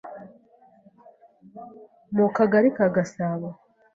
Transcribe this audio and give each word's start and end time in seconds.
mu 2.15 2.25
Kagali 2.37 2.69
ka 2.77 2.85
Gasabo 2.95 3.47